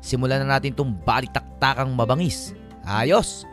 [0.00, 2.56] simulan na natin itong balitaktakang mabangis.
[2.84, 3.44] Ayos!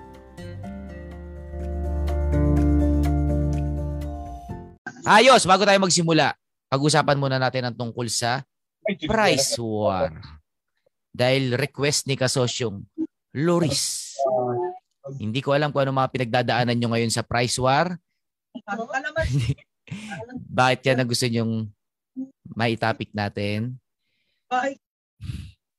[5.07, 5.47] Ayos!
[5.47, 6.35] Bago tayo magsimula,
[6.67, 8.43] pag-usapan muna natin ang tungkol sa
[9.07, 10.11] price war.
[11.11, 12.83] Dahil request ni kasosyong
[13.35, 14.15] Loris.
[15.15, 17.95] Hindi ko alam kung ano mga pinagdadaanan nyo ngayon sa price war.
[20.57, 21.71] Bakit yan na gusto nyong
[22.51, 23.79] maitapik natin?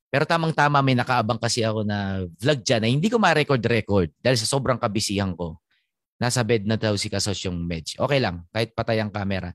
[0.08, 4.48] Pero tamang-tama may nakaabang kasi ako na vlog dyan na hindi ko ma-record-record dahil sa
[4.48, 5.60] sobrang kabisihan ko.
[6.16, 8.00] Nasa bed na daw si Kasos yung Medj.
[8.00, 9.52] Okay lang, kahit patay ang camera.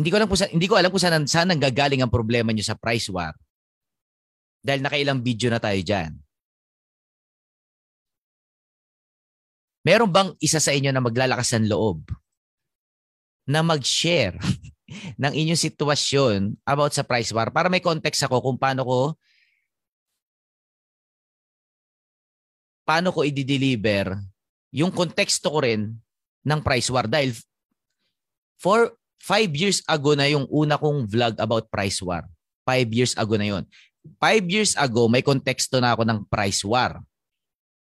[0.00, 2.64] Hindi ko alam kung saan, hindi ko alam kung saan, saan nanggagaling ang problema niyo
[2.64, 3.36] sa price war.
[4.64, 6.16] Dahil nakailang video na tayo diyan.
[9.84, 12.08] Meron bang isa sa inyo na maglalakas ng loob
[13.48, 14.36] na mag-share
[15.16, 18.98] ng inyong sitwasyon about sa price war para may context ako kung paano ko
[22.82, 24.18] paano ko i-deliver
[24.74, 25.94] yung konteksto ko rin
[26.42, 27.34] ng price war dahil
[28.58, 32.24] for five years ago na yung una kong vlog about price war.
[32.64, 33.64] Five years ago na yon.
[34.16, 37.04] Five years ago, may konteksto na ako ng price war.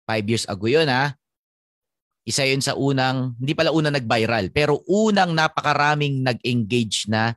[0.09, 1.13] Five years ago yun ha.
[2.28, 7.31] Isa yun sa unang, hindi pala unang nag-viral, pero unang napakaraming nag-engage na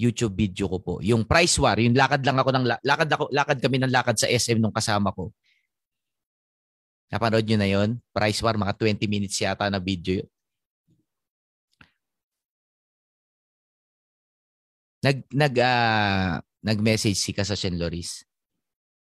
[0.00, 0.94] YouTube video ko po.
[1.04, 4.24] Yung price war, yung lakad lang ako ng lakad ako, lakad kami ng lakad sa
[4.32, 5.28] SM nung kasama ko.
[7.12, 10.28] Napanood nyo na yon Price war, mga 20 minutes yata na video yun.
[15.04, 18.24] Nag, nag, uh, nag-message si Kasasyan Loris.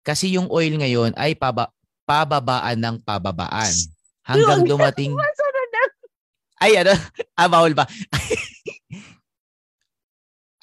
[0.07, 1.75] Kasi yung oil ngayon ay paba,
[2.07, 3.96] pababaan ng pababaan.
[4.27, 5.15] Hanggang dumating...
[6.63, 6.93] Ay, ano?
[7.37, 7.85] Ah, bawal ba?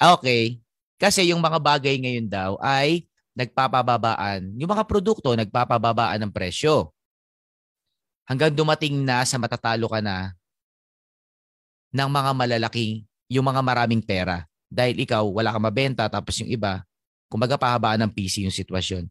[0.14, 0.60] okay.
[1.00, 4.54] Kasi yung mga bagay ngayon daw ay nagpapababaan.
[4.58, 6.94] Yung mga produkto, nagpapababaan ng presyo
[8.24, 10.32] hanggang dumating na sa matatalo ka na
[11.94, 14.48] ng mga malalaking, yung mga maraming pera.
[14.66, 16.82] Dahil ikaw, wala ka mabenta, tapos yung iba,
[17.30, 19.06] kumbaga pahabaan ng PC yung sitwasyon.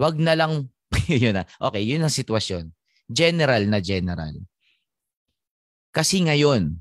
[0.00, 0.64] Wag na lang,
[1.10, 1.44] yun na.
[1.60, 2.72] Okay, yun ang sitwasyon.
[3.10, 4.38] General na general.
[5.90, 6.78] Kasi ngayon,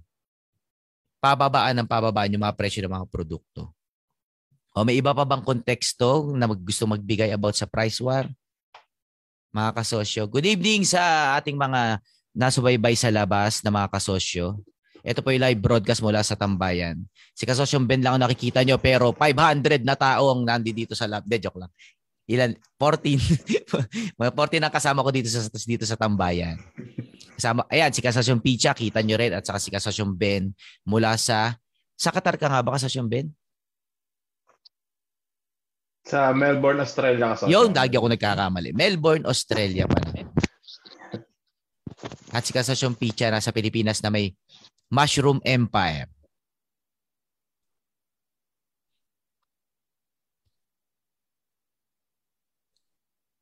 [1.17, 3.73] pababaan ng pababaan yung mga presyo ng mga produkto.
[4.77, 8.29] O may iba pa bang konteksto na gusto magbigay about sa price war?
[9.49, 10.29] mga kasosyo.
[10.29, 12.01] Good evening sa ating mga
[12.37, 14.61] nasubaybay sa labas na mga kasosyo.
[15.01, 16.99] Ito po yung live broadcast mula sa Tambayan.
[17.31, 21.07] Si Kasosyong Ben lang ang nakikita nyo pero 500 na tao ang nandi dito sa
[21.07, 21.23] lab.
[21.23, 21.71] De, joke lang.
[22.29, 22.53] Ilan?
[22.77, 23.17] 14.
[24.21, 26.61] mga 14 ang kasama ko dito sa dito sa Tambayan.
[27.33, 29.33] Kasama, ayan, si Kasosyong Picha, kita nyo rin.
[29.33, 30.53] At saka si Kasosyong Ben
[30.85, 31.57] mula sa...
[31.99, 33.27] Sa Qatar ka nga ba, Kasosyong Ben?
[36.05, 38.71] Sa Melbourne, Australia ka Yung lagi ako nagkakamali.
[38.77, 40.29] Melbourne, Australia pa na.
[42.29, 44.37] At si Kasasyong Picha na sa Pilipinas na may
[44.93, 46.09] Mushroom Empire.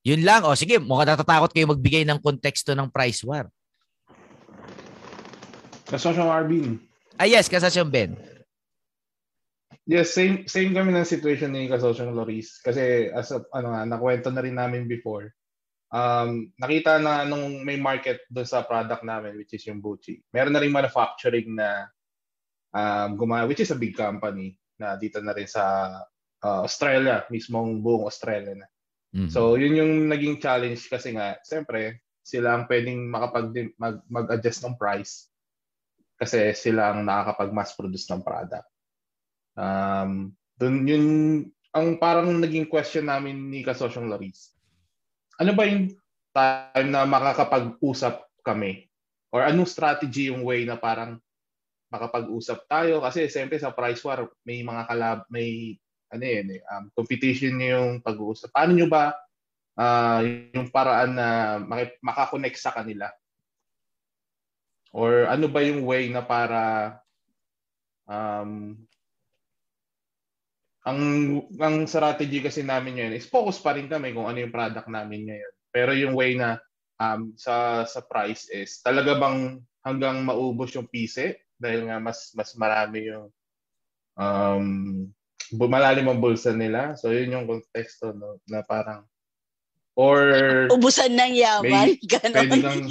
[0.07, 0.47] Yun lang.
[0.47, 3.51] O sige, mukhang natatakot kayo magbigay ng konteksto ng price war.
[5.91, 6.79] Kasasyong Arbin.
[7.19, 8.16] Ah yes, Kasasyong Ben.
[9.88, 12.63] Yes, same same kami ng situation ni Kasosyong Loris.
[12.63, 15.35] Kasi as a, ano nga, nakwento na rin namin before.
[15.88, 20.19] Um, nakita na nung may market doon sa product namin which is yung Bucci.
[20.31, 21.88] Meron na rin manufacturing na
[22.75, 25.63] um, guma which is a big company na dito na rin sa
[26.44, 28.68] uh, Australia, mismong buong Australia na.
[29.17, 29.33] Mm-hmm.
[29.33, 33.49] So, yun yung naging challenge kasi nga, siyempre, sila ang pwedeng makapag
[33.81, 35.33] mag, mag-adjust ng price
[36.21, 38.69] kasi sila ang nakakapag mass produce ng product.
[39.57, 41.05] Um, dun yun,
[41.73, 44.53] ang parang naging question namin ni Kasosyong Laris.
[45.41, 45.97] Ano ba yung
[46.29, 48.85] time na makakapag-usap kami?
[49.33, 51.17] Or anong strategy yung way na parang
[51.89, 53.01] makapag-usap tayo?
[53.01, 55.77] Kasi siyempre sa price war, may mga kalab, may
[56.07, 58.51] ano yun, eh, um, competition yung pag-uusap.
[58.51, 59.15] Paano nyo ba
[59.75, 60.21] uh,
[60.56, 61.27] yung paraan na
[62.00, 63.12] makakonect sa kanila?
[64.95, 66.95] Or ano ba yung way na para
[68.07, 68.74] um,
[70.88, 71.00] ang
[71.59, 75.27] ang strategy kasi namin ngayon is focus pa rin kami kung ano yung product namin
[75.27, 75.53] ngayon.
[75.68, 76.56] Pero yung way na
[76.95, 82.56] um, sa sa price is talaga bang hanggang maubos yung pise dahil nga mas mas
[82.56, 83.27] marami yung
[84.15, 84.68] um,
[85.55, 86.97] malalim ang bulsa nila.
[86.99, 89.07] So yun yung konteksto no, na parang
[89.97, 90.19] or
[90.75, 92.33] ubusan ng yaman, ganon.
[92.33, 92.85] Pwede kang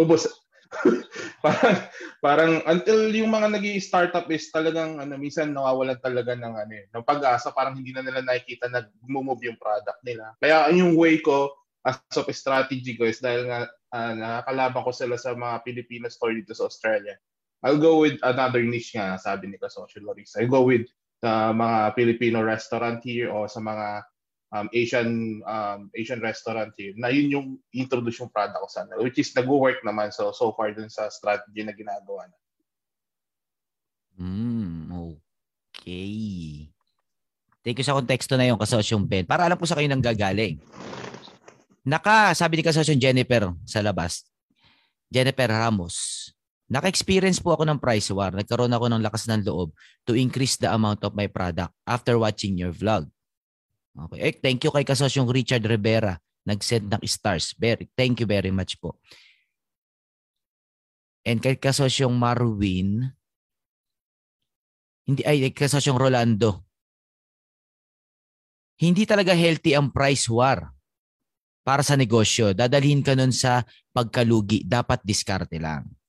[0.00, 0.28] ubos
[1.44, 1.76] parang
[2.22, 6.86] parang until yung mga nag startup is talagang ano minsan nawawalan talaga ng ano eh,
[6.94, 10.30] ng pag-asa parang hindi na nila nakikita na move yung product nila.
[10.38, 11.50] Kaya yung way ko
[11.82, 16.38] as of strategy ko is dahil nga uh, nakakalaban ko sila sa mga Filipino store
[16.38, 17.18] dito sa Australia.
[17.60, 20.38] I'll go with another niche nga sabi ni Kasosyo Loris.
[20.38, 20.88] I'll go with
[21.20, 24.08] sa mga Filipino restaurant here o sa mga
[24.56, 29.20] um, Asian um, Asian restaurant here na yun yung introduce yung product ko sana which
[29.20, 32.36] is nag-work naman so so far dun sa strategy na ginagawa na.
[34.20, 36.68] Mm, okay.
[37.60, 39.24] Thank you sa konteksto na yung kasosyong Ben.
[39.24, 40.60] Para alam ko sa kayo nang gagaling.
[41.84, 44.28] Naka, sabi ni kasosyong Jennifer sa labas,
[45.08, 46.28] Jennifer Ramos,
[46.70, 48.30] naka-experience po ako ng price war.
[48.30, 49.74] Nagkaroon ako ng lakas ng loob
[50.06, 53.10] to increase the amount of my product after watching your vlog.
[53.90, 54.18] Okay.
[54.22, 56.14] Eh, thank you kay kasosyong Richard Rivera.
[56.46, 57.52] Nag-send ng stars.
[57.58, 58.96] Very, thank you very much po.
[61.26, 63.12] And kay kasosyong Marwin,
[65.04, 66.64] hindi ay kasosyong Rolando.
[68.80, 70.70] Hindi talaga healthy ang price war
[71.66, 72.56] para sa negosyo.
[72.56, 74.64] Dadalhin ka nun sa pagkalugi.
[74.64, 75.99] Dapat diskarte lang.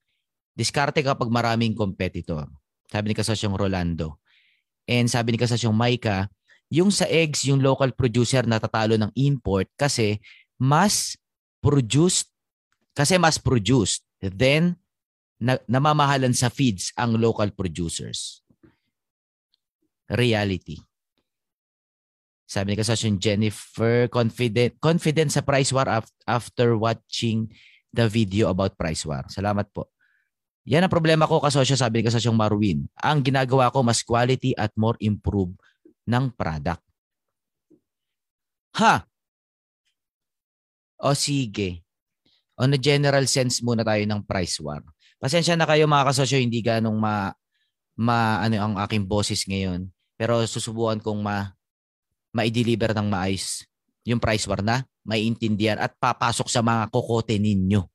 [0.56, 2.48] Diskarte kapag maraming competitor.
[2.92, 4.20] Sabi ni kasosyong Rolando.
[4.88, 6.28] And sabi ni kasosyong Maika,
[6.72, 10.24] yung sa eggs, yung local producer natatalo ng import kasi
[10.56, 11.20] mas
[11.60, 12.32] produced,
[12.96, 14.08] kasi mas produced.
[14.24, 14.80] Then,
[15.36, 18.40] na, namamahalan sa feeds ang local producers.
[20.08, 20.80] Reality.
[22.48, 25.88] Sabi ni Kasosyon Jennifer, confident, confident sa price war
[26.28, 27.48] after watching
[27.96, 29.24] the video about price war.
[29.32, 29.91] Salamat po.
[30.70, 32.86] Yan ang problema ko kasosyo, sabi ni kasosyong Marwin.
[33.02, 35.58] Ang ginagawa ko mas quality at more improved
[36.06, 36.86] ng product.
[38.78, 39.02] Ha?
[41.02, 41.82] O sige.
[42.62, 44.86] On a general sense muna tayo ng price war.
[45.18, 47.34] Pasensya na kayo mga kasosyo, hindi ganong ma,
[47.98, 49.90] ma ano ang aking boses ngayon.
[50.14, 51.50] Pero susubukan kong ma
[52.32, 53.68] ma-deliver ng maayos
[54.08, 57.91] yung price war na maiintindihan at papasok sa mga kokote ninyo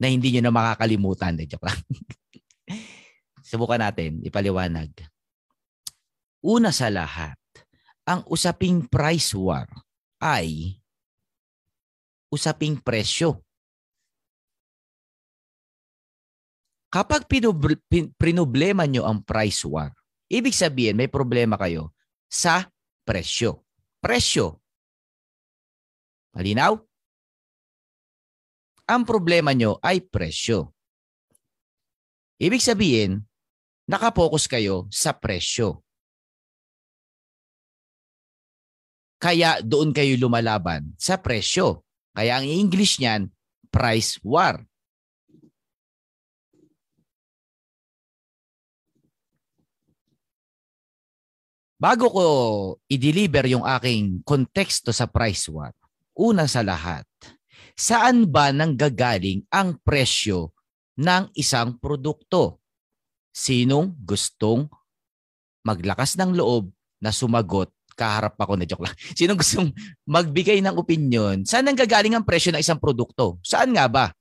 [0.00, 1.36] na hindi nyo na makakalimutan.
[1.36, 1.80] De, joke lang.
[3.50, 4.88] Subukan natin, ipaliwanag.
[6.40, 7.36] Una sa lahat,
[8.08, 9.68] ang usaping price war
[10.24, 10.80] ay
[12.32, 13.44] usaping presyo.
[16.90, 17.28] Kapag
[18.18, 19.94] pinoblema nyo ang price war,
[20.26, 21.94] ibig sabihin may problema kayo
[22.26, 22.66] sa
[23.06, 23.62] presyo.
[24.02, 24.58] Presyo.
[26.34, 26.89] Malinaw?
[28.90, 30.74] Ang problema nyo ay presyo.
[32.42, 33.22] Ibig sabihin,
[33.86, 35.86] nakapokus kayo sa presyo.
[39.22, 41.86] Kaya doon kayo lumalaban sa presyo.
[42.10, 43.30] Kaya ang English niyan,
[43.70, 44.58] price war.
[51.78, 52.26] Bago ko
[52.90, 55.70] i-deliver yung aking konteksto sa price war,
[56.18, 57.06] una sa lahat,
[57.80, 60.52] saan ba nanggagaling ang presyo
[61.00, 62.60] ng isang produkto?
[63.32, 64.68] Sinong gustong
[65.64, 66.68] maglakas ng loob
[67.00, 68.96] na sumagot kaharap ako na joke lang.
[69.18, 69.72] Sino gustong
[70.08, 71.44] magbigay ng opinion?
[71.44, 73.36] Saan nang gagaling ang presyo ng isang produkto?
[73.44, 74.12] Saan nga ba?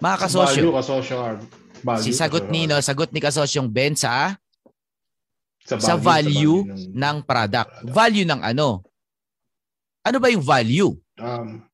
[0.00, 0.68] Mga kasosyo.
[0.68, 1.16] Value, kasosyo.
[1.78, 4.34] Value, si sagot ni no, sagot ni kasosyong Ben sa
[5.62, 7.70] sa value, sa value, sa value ng, ng product.
[7.84, 7.92] product.
[7.92, 8.68] Value ng ano?
[10.04, 10.90] Ano ba yung value?
[11.20, 11.67] Um,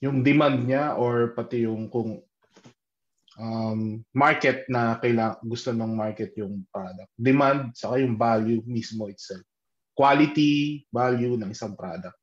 [0.00, 2.24] yung demand niya or pati yung kung
[3.36, 7.12] um, market na kailang gusto ng market yung product.
[7.16, 9.44] Demand saka yung value mismo itself
[10.00, 12.16] quality, value ng isang product.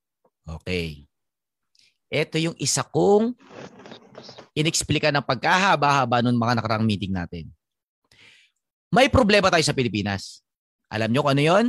[0.50, 1.05] Okay.
[2.10, 3.38] Ito yung isa kong
[4.57, 7.53] inexplika ng pagkahaba-haba nung mga nakarang meeting natin.
[8.89, 10.41] May problema tayo sa Pilipinas.
[10.89, 11.65] Alam nyo kung ano yon?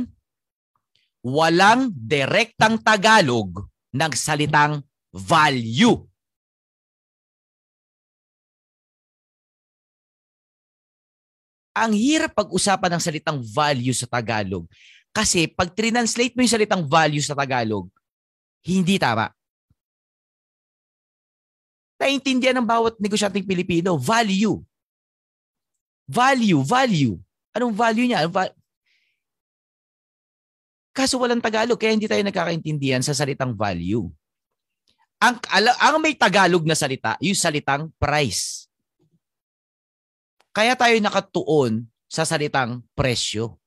[1.21, 4.81] Walang direktang Tagalog ng salitang
[5.13, 6.05] value.
[11.79, 14.67] Ang hirap pag-usapan ng salitang value sa Tagalog
[15.09, 17.87] kasi pag translate mo yung salitang value sa Tagalog,
[18.61, 19.31] hindi tama.
[21.99, 24.59] Naintindihan ng bawat negosyanteng Pilipino, value.
[26.07, 27.15] Value, value.
[27.51, 28.23] Anong value niya?
[28.23, 28.55] Anong va-
[30.95, 34.09] Kaso walang Tagalog, kaya hindi tayo nagkakaintindihan sa salitang value.
[35.19, 35.35] Ang,
[35.83, 38.71] ang may Tagalog na salita, yung salitang price.
[40.55, 43.59] Kaya tayo nakatuon sa salitang presyo.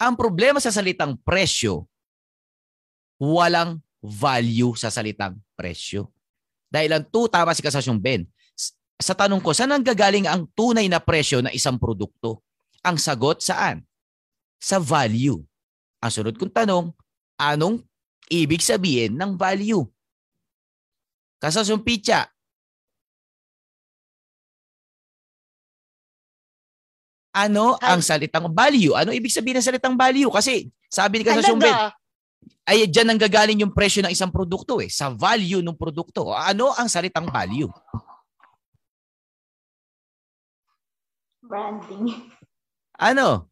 [0.00, 1.86] Ang problema sa salitang presyo,
[3.20, 6.10] walang value sa salitang presyo.
[6.72, 8.24] Dahil ang two, tama si Kasasyong Ben.
[8.98, 12.40] Sa tanong ko, saan ang gagaling ang tunay na presyo ng isang produkto?
[12.80, 13.84] Ang sagot saan?
[14.56, 15.44] Sa value.
[16.00, 16.90] Ang sunod kong tanong,
[17.36, 17.84] anong
[18.32, 19.84] ibig sabihin ng value?
[21.42, 22.22] Kasasong pitya,
[27.34, 28.94] ano ang salitang value?
[28.94, 30.30] Ano ibig sabihin ng salitang value?
[30.30, 31.90] Kasi sabi ni Kasasong Ben,
[32.62, 36.30] ay dyan ang gagaling yung presyo ng isang produkto eh, sa value ng produkto.
[36.30, 37.66] Ano ang salitang value?
[41.42, 42.30] Branding.
[43.02, 43.50] Ano?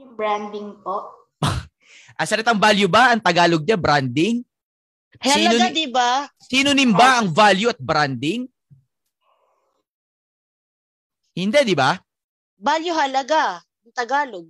[0.00, 1.28] Yung branding po.
[2.18, 3.12] ang salitang value ba?
[3.12, 4.40] Ang Tagalog niya, branding?
[5.22, 6.26] Halaga, di ba?
[6.50, 8.50] Synonym ba ang value at branding?
[11.32, 11.94] Hindi, di ba?
[12.58, 13.62] Value halaga.
[13.86, 14.48] Ang Tagalog.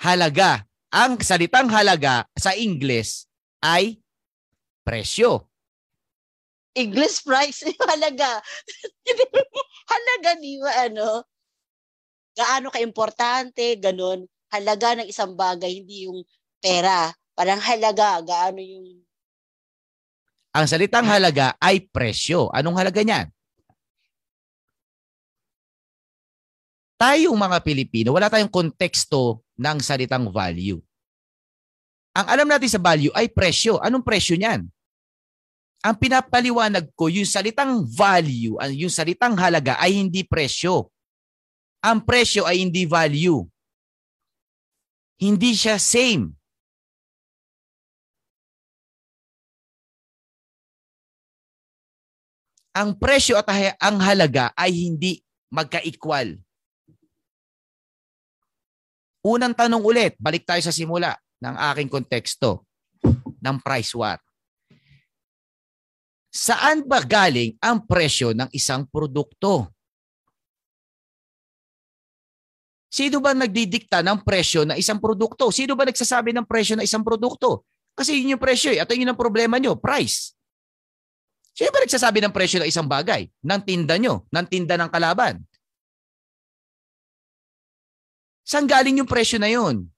[0.00, 0.64] Halaga.
[0.88, 3.28] Ang salitang halaga sa Ingles
[3.60, 4.00] ay
[4.82, 5.46] presyo.
[6.72, 7.68] English price.
[7.92, 8.40] halaga.
[9.92, 11.22] halaga, di ba, ano?
[12.32, 16.24] Gaano ka-importante, ganun halaga ng isang bagay, hindi yung
[16.60, 17.12] pera.
[17.36, 19.04] Parang halaga, gaano yung...
[20.56, 22.48] Ang salitang halaga ay presyo.
[22.52, 23.28] Anong halaga niyan?
[26.98, 30.82] Tayong mga Pilipino, wala tayong konteksto ng salitang value.
[32.18, 33.78] Ang alam natin sa value ay presyo.
[33.78, 34.66] Anong presyo niyan?
[35.78, 40.90] Ang pinapaliwanag ko, yung salitang value, yung salitang halaga ay hindi presyo.
[41.78, 43.46] Ang presyo ay hindi value.
[45.22, 46.37] Hindi siya same.
[52.78, 53.50] Ang presyo at
[53.82, 55.18] ang halaga ay hindi
[55.50, 56.38] magka-equal.
[59.26, 62.62] Unang tanong ulit, balik tayo sa simula ng aking konteksto
[63.42, 64.22] ng price war.
[66.30, 69.74] Saan ba galing ang presyo ng isang produkto?
[72.86, 75.50] Sino ba nagdidikta ng presyo ng isang produkto?
[75.50, 77.66] Sino ba nagsasabi ng presyo ng isang produkto?
[77.98, 78.78] Kasi yun yung presyo eh.
[78.78, 80.37] At yun ang problema nyo, price.
[81.66, 83.26] Ba nagsasabi ng presyo ng isang bagay?
[83.42, 84.22] Ng tinda nyo?
[84.30, 85.42] Ng tinda ng kalaban?
[88.46, 89.90] Saan galing yung presyo na yun?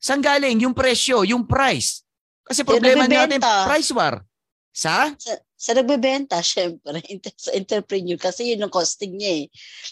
[0.00, 2.00] Saan galing yung presyo, yung price?
[2.48, 4.24] Kasi problema natin, price war.
[4.72, 5.12] Sa?
[5.20, 7.04] Sa, sa nagbebenta, syempre,
[7.36, 9.46] sa entrepreneur, kasi yun ang costing niya eh.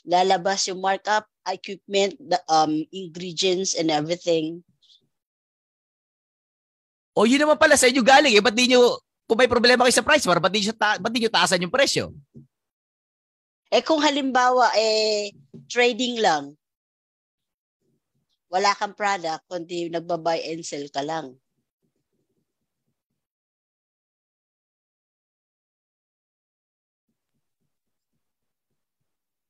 [0.08, 4.64] Lalabas yung markup, equipment, the, um, ingredients, and everything.
[7.18, 8.38] O yun naman pala sa inyo galing eh.
[8.38, 8.94] Ba't di nyo,
[9.26, 11.66] kung may problema kayo sa price war, ba't di, nyo, ta- ba't di nyo taasan
[11.66, 12.14] yung presyo?
[13.74, 15.34] Eh kung halimbawa, eh,
[15.66, 16.54] trading lang,
[18.46, 21.34] wala kang product, kundi nagbabuy and sell ka lang.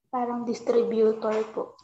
[0.08, 1.76] Parang distributor po.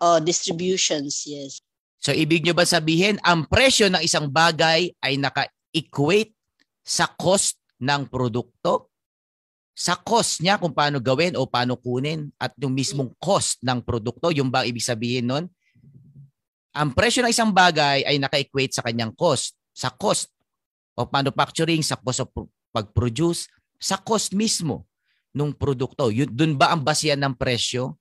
[0.00, 1.60] Oh, distributions, yes.
[1.98, 6.32] So ibig nyo ba sabihin, ang presyo ng isang bagay ay naka-equate
[6.86, 8.94] sa cost ng produkto?
[9.78, 14.30] Sa cost niya kung paano gawin o paano kunin at yung mismong cost ng produkto,
[14.34, 15.44] yung ba ibig sabihin nun?
[16.74, 19.54] Ang presyo ng isang bagay ay naka-equate sa kanyang cost.
[19.74, 20.30] Sa cost
[20.98, 22.30] of manufacturing, sa cost of
[22.74, 23.46] pag-produce,
[23.78, 24.86] sa cost mismo
[25.34, 26.10] nung produkto.
[26.10, 27.98] Dun ba ang basihan ng presyo?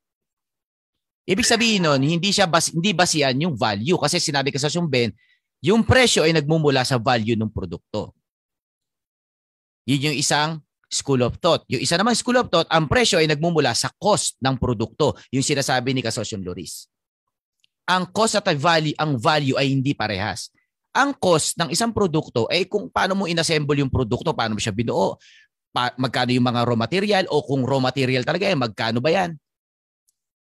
[1.28, 5.12] Ibig sabihin nun, hindi siya bas, hindi basihan yung value kasi sinabi ko sa Ben,
[5.60, 8.16] yung presyo ay nagmumula sa value ng produkto.
[9.84, 11.68] Yun yung isang school of thought.
[11.68, 15.20] Yung isa naman school of thought, ang presyo ay nagmumula sa cost ng produkto.
[15.36, 16.88] Yung sinasabi ni Kasosyon Loris.
[17.88, 20.52] Ang cost at value, ang value ay hindi parehas.
[20.96, 24.76] Ang cost ng isang produkto ay kung paano mo inassemble yung produkto, paano mo siya
[24.76, 25.20] binuo,
[25.72, 29.36] pa, magkano yung mga raw material o kung raw material talaga yan, magkano ba yan?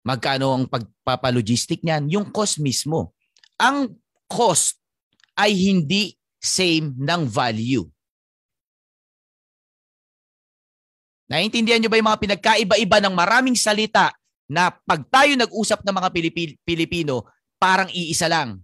[0.04, 2.08] Magkano ang pagpapalogistic niyan?
[2.08, 3.14] Yung cost mismo.
[3.60, 4.00] Ang
[4.32, 4.80] cost
[5.36, 7.84] ay hindi same ng value.
[11.30, 14.10] Naiintindihan niyo ba yung mga pinagkaiba-iba ng maraming salita
[14.50, 16.10] na pag tayo nag-usap ng mga
[16.66, 17.22] Pilipino,
[17.62, 18.58] parang iisa lang.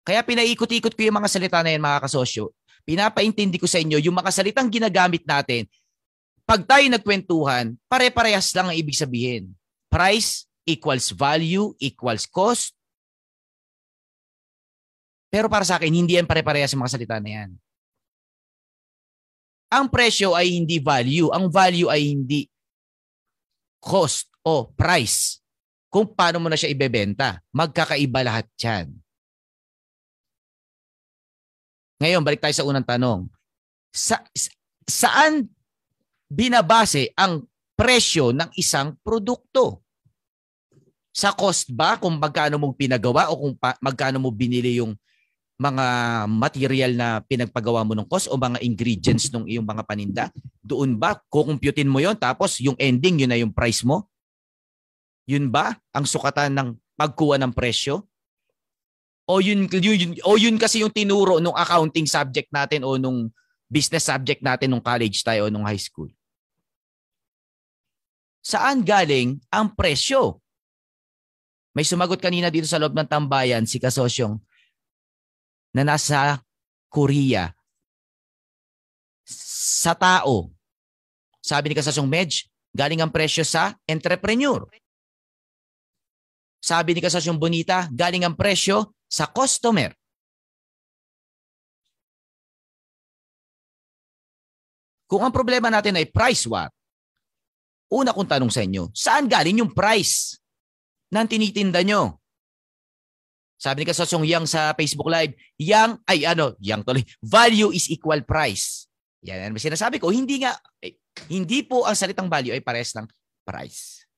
[0.00, 2.56] Kaya pinaikot-ikot ko yung mga salita na yan mga kasosyo.
[2.88, 5.68] Pinapaintindi ko sa inyo yung mga salitang ginagamit natin
[6.50, 9.54] pag tayo nagkwentuhan, pare-parehas lang ang ibig sabihin.
[9.86, 12.74] Price equals value equals cost.
[15.30, 17.50] Pero para sa akin, hindi yan pare-parehas sa mga salita na yan.
[19.70, 21.30] Ang presyo ay hindi value.
[21.30, 22.50] Ang value ay hindi
[23.78, 25.38] cost o price.
[25.86, 27.38] Kung paano mo na siya ibebenta.
[27.54, 28.90] Magkakaiba lahat yan.
[32.02, 33.30] Ngayon, balik tayo sa unang tanong.
[33.94, 34.18] Sa,
[34.90, 35.46] saan
[36.30, 37.42] binabase ang
[37.74, 39.82] presyo ng isang produkto?
[41.10, 44.94] Sa cost ba kung magkano mo pinagawa o kung pa, magkano mo binili yung
[45.60, 45.86] mga
[46.30, 50.24] material na pinagpagawa mo ng cost o mga ingredients ng iyong mga paninda?
[50.62, 54.06] Doon ba kukumputin mo yon tapos yung ending yun na yung price mo?
[55.26, 58.06] Yun ba ang sukatan ng pagkuha ng presyo?
[59.30, 63.30] O yun, yun, o yun kasi yung tinuro nung accounting subject natin o nung
[63.70, 66.10] business subject natin nung college tayo o nung high school?
[68.40, 70.40] Saan galing ang presyo?
[71.76, 74.34] May sumagot kanina dito sa loob ng tambayan si Kasosyong
[75.70, 76.42] na nasa
[76.90, 77.54] Korea
[79.80, 80.50] sa tao.
[81.38, 84.66] Sabi ni Kasasyong Medj, galing ang presyo sa entrepreneur.
[86.60, 89.94] Sabi ni Kasasyong Bonita, galing ang presyo sa customer.
[95.10, 96.70] Kung ang problema natin ay price war,
[97.90, 100.38] una kong tanong sa inyo, saan galing yung price
[101.10, 102.22] ng tinitinda nyo?
[103.60, 108.24] Sabi ni Kasosyong Yang sa Facebook Live, Yang, ay ano, Yang tuloy, value is equal
[108.24, 108.88] price.
[109.20, 110.08] Yan ang sinasabi ko.
[110.08, 110.96] Hindi nga, eh,
[111.28, 113.04] hindi po ang salitang value ay pares ng
[113.44, 114.08] price.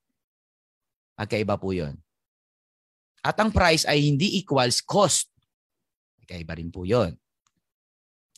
[1.19, 1.99] Magkaiba po yun.
[3.23, 5.27] At ang price ay hindi equals cost.
[6.23, 7.19] Magkaiba rin po yun.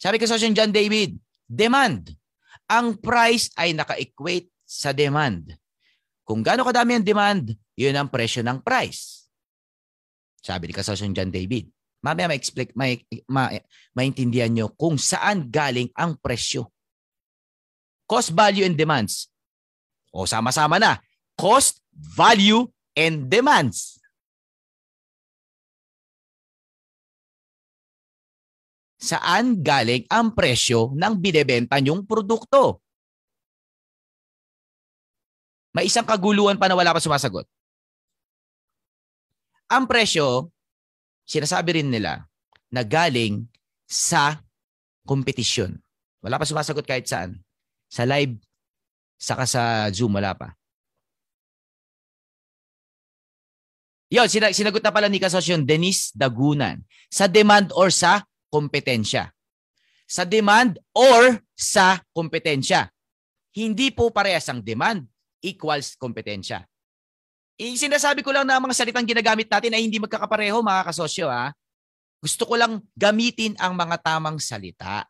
[0.01, 2.13] Sabi ko sa John David, demand.
[2.69, 5.53] Ang price ay naka-equate sa demand.
[6.25, 9.29] Kung gaano kadami ang demand, yun ang presyo ng price.
[10.41, 11.69] Sabi ni Kasosyon John David.
[12.05, 13.01] Mamaya ma-explain, may,
[13.33, 13.49] ma,
[13.97, 16.69] maintindihan nyo kung saan galing ang presyo.
[18.05, 19.33] Cost, value, and demands.
[20.13, 21.01] O sama-sama na.
[21.33, 23.97] Cost, value, and demands.
[29.01, 32.84] Saan galing ang presyo ng binebenta nyong produkto?
[35.75, 37.51] May isang kaguluhan pa na wala pa sumasagot.
[39.75, 40.55] Ang presyo,
[41.27, 42.23] sinasabi rin nila
[42.71, 43.43] na galing
[43.91, 44.39] sa
[45.03, 45.75] kompetisyon.
[46.23, 47.43] Wala pa sumasagot kahit saan.
[47.91, 48.39] Sa live,
[49.19, 50.55] saka sa Zoom, wala pa.
[54.15, 56.87] Yon, sinagot na pala ni Kasosyon Denise Dagunan.
[57.11, 59.35] Sa demand or sa kompetensya.
[60.07, 62.95] Sa demand or sa kompetensya.
[63.59, 65.11] Hindi po parehas ang demand
[65.45, 66.65] equals kompetensya.
[67.55, 71.31] Eh, sinasabi ko lang na ang mga salitang ginagamit natin ay hindi magkakapareho mga kasosyo.
[71.31, 71.55] Ha?
[72.19, 75.07] Gusto ko lang gamitin ang mga tamang salita.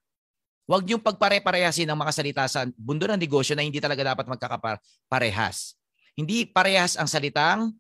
[0.69, 5.79] Huwag niyong pagpare-parehasin ang mga salita sa bundo ng negosyo na hindi talaga dapat magkakaparehas.
[6.19, 7.73] Hindi parehas ang salitang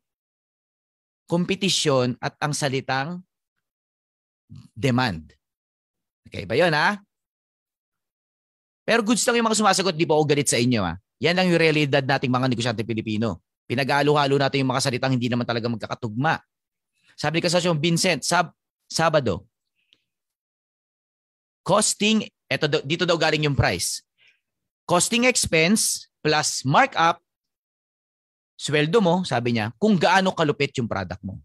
[1.28, 3.20] kompetisyon at ang salitang
[4.76, 5.32] demand.
[6.28, 7.00] Okay ba yun ha?
[8.84, 11.00] Pero goods lang yung mga sumasagot, di ba ako galit sa inyo ha?
[11.24, 13.40] Yan lang yung realidad nating mga negosyante Pilipino.
[13.64, 16.36] Pinag-halo-halo natin yung mga salitang hindi naman talaga magkakatugma.
[17.16, 18.52] Sabi ni Kasasyong Vincent, sab
[18.84, 19.48] Sabado,
[21.64, 24.04] costing, eto, dito daw galing yung price.
[24.84, 27.24] Costing expense plus markup,
[28.60, 31.40] sweldo mo, sabi niya, kung gaano kalupit yung product mo.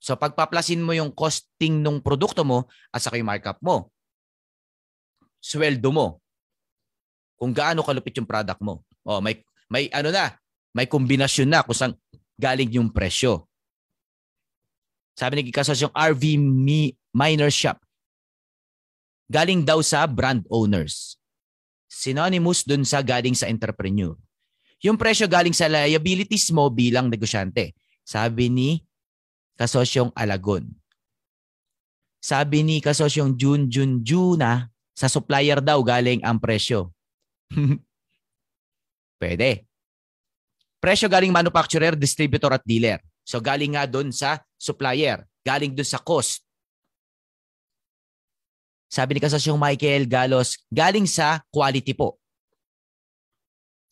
[0.00, 3.92] So pagpaplasin mo yung costing ng produkto mo at saka yung markup mo.
[5.44, 6.06] Sweldo mo.
[7.38, 8.82] Kung gaano kalupit yung product mo.
[9.06, 9.38] Oh, may
[9.70, 10.34] may ano na,
[10.74, 11.94] may kombinasyon na kung saan
[12.34, 13.46] galing yung presyo.
[15.14, 16.22] Sabi ni Kasas yung RV
[17.14, 17.78] Minor Shop.
[19.30, 21.18] Galing daw sa brand owners.
[21.90, 24.14] Synonymous dun sa galing sa entrepreneur.
[24.78, 27.74] Yung presyo galing sa liabilities mo bilang negosyante.
[28.06, 28.78] Sabi ni
[29.58, 30.70] Kasosyong Alagon.
[32.22, 36.94] Sabi ni Kasosyong Jun Jun Juna, sa supplier daw galing ang presyo.
[39.20, 39.66] Pwede.
[40.78, 43.02] Presyo galing manufacturer, distributor at dealer.
[43.26, 46.46] So galing nga doon sa supplier, galing doon sa cost.
[48.88, 52.16] Sabi ni Kasosyong Michael Galos, galing sa quality po.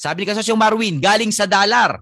[0.01, 2.01] Sabi ni Kasosyong Marwin, galing sa dollar.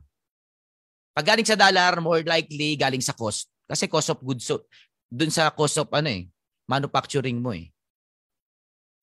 [1.10, 3.50] Pag galing sa dollar, more likely galing sa cost.
[3.66, 4.62] Kasi cost of goods, so,
[5.10, 6.30] doon sa cost of ano eh,
[6.70, 7.70] manufacturing mo eh.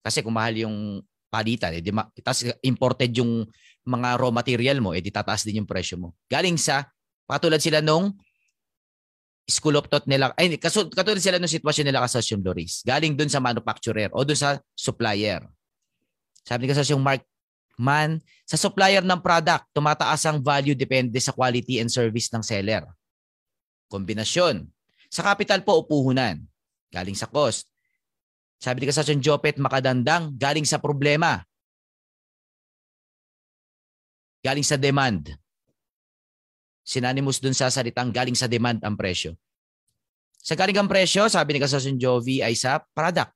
[0.04, 1.72] Kasi kung mahal yung palitan.
[1.72, 3.48] Eh, di ma- tapos imported yung
[3.88, 6.14] mga raw material mo, eh di tataas din yung presyo mo.
[6.28, 6.86] Galing sa,
[7.24, 8.12] patulad sila nung
[9.48, 12.84] school of thought nila, ay, kaso, katulad sila nung sitwasyon nila kasas yung Loris.
[12.84, 15.42] Galing dun sa manufacturer o dun sa supplier.
[16.44, 17.24] Sabi ni kasas yung Mark
[17.82, 22.86] Man, sa supplier ng product, tumataas ang value depende sa quality and service ng seller.
[23.90, 24.70] Kombinasyon.
[25.10, 26.46] Sa capital po, upuhunan.
[26.94, 27.71] Galing sa cost.
[28.62, 31.42] Sabi ni kasas yung Jopet, makadandang, galing sa problema.
[34.46, 35.34] Galing sa demand.
[36.86, 39.34] Sinanimous dun sa salitang galing sa demand ang presyo.
[40.42, 43.34] Sa galing ang presyo, sabi ni Kasasun Jovi ay sa product.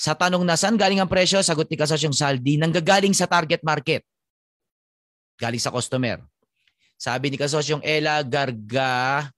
[0.00, 4.00] Sa tanong na saan galing ang presyo, sagot ni Kasasyong Saldi, nanggagaling sa target market.
[5.36, 6.24] Galing sa customer.
[6.96, 9.28] Sabi ni Kasasyong Ella Garga,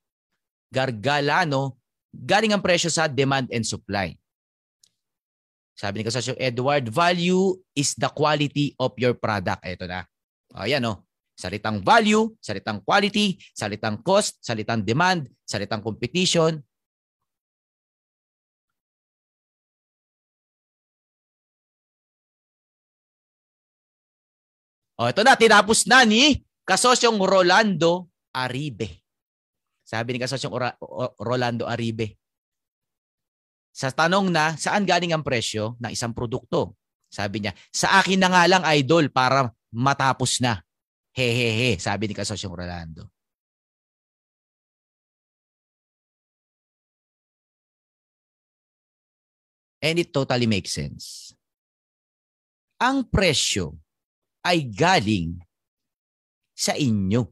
[0.70, 1.81] Gargalano,
[2.12, 4.12] galing ang presyo sa demand and supply.
[5.72, 9.64] Sabi ni Kasasyong Edward, value is the quality of your product.
[9.64, 10.04] Ito na.
[10.54, 11.00] O, yan o.
[11.32, 16.60] Salitang value, salitang quality, salitang cost, salitang demand, salitang competition.
[25.00, 25.34] O, ito na.
[25.34, 29.01] Tinapos na ni kasosyong Rolando Aribe.
[29.92, 30.78] Sabi ni kasosyong Ora-
[31.20, 32.16] Rolando Aribe.
[33.76, 36.80] Sa tanong na, saan galing ang presyo ng isang produkto?
[37.12, 40.64] Sabi niya, sa akin na nga lang idol para matapos na.
[41.12, 43.12] Hehehe, sabi ni kasosyong Rolando.
[49.84, 51.36] And it totally makes sense.
[52.80, 53.76] Ang presyo
[54.40, 55.36] ay galing
[56.56, 57.28] sa inyo.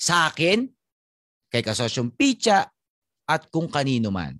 [0.00, 0.72] Sa akin,
[1.52, 2.72] kay kasosyong Picha,
[3.28, 4.34] at kung kanino man.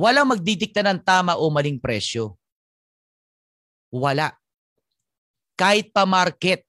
[0.00, 2.36] Walang magdidikta ng tama o maling presyo.
[3.92, 4.32] Wala.
[5.54, 6.64] Kahit pa market,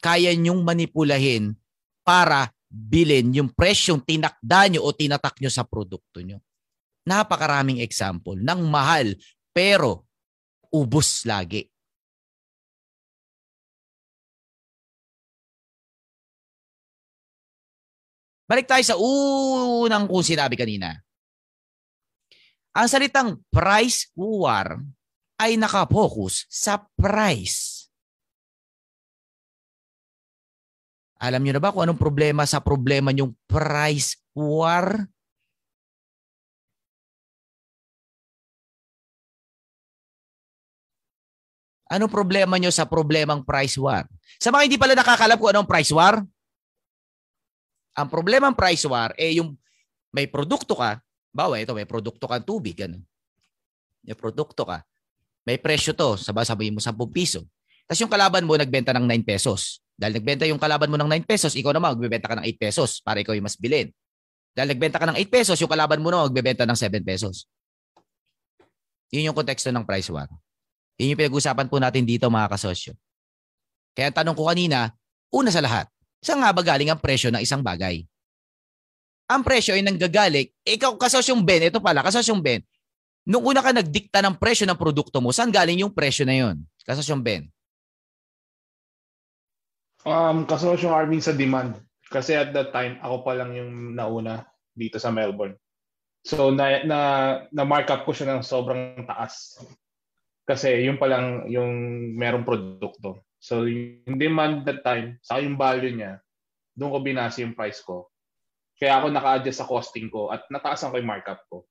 [0.00, 1.52] kaya nyong manipulahin
[2.00, 6.40] para bilhin yung presyong tinakda nyo o tinatak nyo sa produkto nyo.
[7.04, 9.12] Napakaraming example ng mahal
[9.52, 10.08] pero
[10.72, 11.68] ubos lagi.
[18.46, 20.94] Balik tayo sa unang kung sinabi kanina.
[22.78, 24.78] Ang salitang price war
[25.42, 27.90] ay nakapokus sa price.
[31.18, 35.08] Alam niyo na ba kung anong problema sa problema yung price war?
[41.86, 44.04] Anong problema nyo sa problemang price war?
[44.36, 46.20] Sa mga hindi pala nakakalap kung anong price war,
[47.96, 49.56] ang problema ng price war eh yung
[50.12, 51.00] may produkto ka,
[51.32, 53.00] bawa ito may produkto kang tubig, ganun.
[54.04, 54.84] May produkto ka.
[55.48, 57.42] May presyo to, sabi sabihin mo 10 piso.
[57.88, 59.80] Tapos yung kalaban mo nagbenta ng 9 pesos.
[59.96, 63.00] Dahil nagbenta yung kalaban mo ng 9 pesos, ikaw naman magbebenta ka ng 8 pesos
[63.00, 63.88] para ikaw yung mas bilhin.
[64.52, 67.48] Dahil nagbenta ka ng 8 pesos, yung kalaban mo naman magbebenta ng 7 pesos.
[69.14, 70.28] Yun yung konteksto ng price war.
[70.98, 72.92] Yun yung pinag-usapan po natin dito mga kasosyo.
[73.96, 74.92] Kaya tanong ko kanina,
[75.32, 75.86] una sa lahat,
[76.26, 78.02] saan nga ba galing ang presyo ng isang bagay?
[79.30, 82.62] Ang presyo ay nanggagaling, ikaw kasosyong Ben, ito pala, kasosyong Ben,
[83.26, 86.62] nung una ka nagdikta ng presyo ng produkto mo, saan galing yung presyo na yun?
[86.82, 87.42] Kasosyong Ben.
[90.06, 91.78] Um, kasosyong Arvin sa demand.
[92.06, 95.58] Kasi at that time, ako pa lang yung nauna dito sa Melbourne.
[96.22, 96.98] So na na
[97.50, 99.58] na mark up ko siya ng sobrang taas.
[100.46, 101.70] Kasi yung pa lang yung
[102.14, 103.25] merong produkto.
[103.46, 106.18] So yung demand that time, sa yung value niya,
[106.74, 108.10] doon ko binase yung price ko.
[108.74, 111.62] Kaya ako naka-adjust sa costing ko at nataasan ko yung markup ko.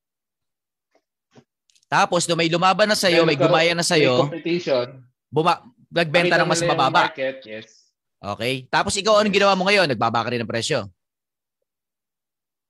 [1.86, 5.06] Tapos, nung may lumaban na sa'yo, may gumaya na May sa'yo, competition.
[5.30, 5.62] buma-
[5.92, 7.12] nagbenta ng mas mababa.
[7.12, 7.94] Market, yes.
[8.18, 8.66] Okay?
[8.72, 9.86] Tapos ikaw, anong ginawa mo ngayon?
[9.86, 10.90] Nagbaba ka rin ng presyo.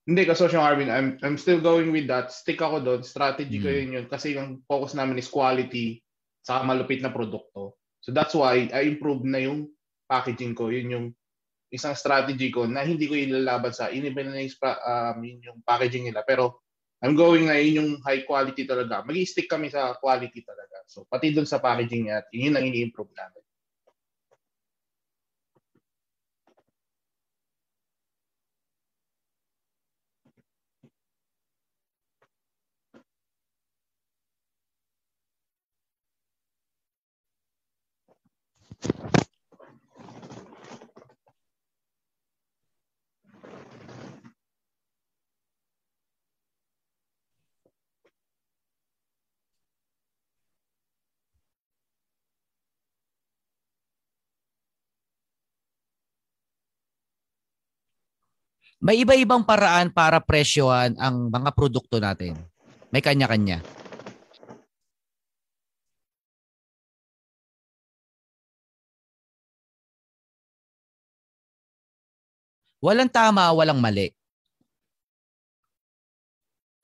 [0.04, 2.30] Hindi, yung Arvin, I'm, I'm still going with that.
[2.30, 3.02] Stick ako doon.
[3.02, 3.78] Strategy ko Hmm.
[3.80, 4.06] yun yun.
[4.12, 6.04] Kasi yung focus namin is quality
[6.44, 7.80] sa malupit na produkto.
[8.06, 9.74] So that's why I improved na yung
[10.06, 10.70] packaging ko.
[10.70, 11.08] Yun yung
[11.74, 16.22] isang strategy ko na hindi ko ilalaban sa in-evenize pa um, yun yung packaging nila.
[16.22, 16.62] Pero
[17.02, 19.02] I'm going na yun yung high quality talaga.
[19.02, 20.86] mag stick kami sa quality talaga.
[20.86, 23.45] So pati doon sa packaging niya, yun ang ini-improve namin.
[58.86, 62.38] May iba-ibang paraan para presyohan ang mga produkto natin.
[62.94, 63.64] May kanya-kanya.
[72.86, 74.14] Walang tama, walang mali.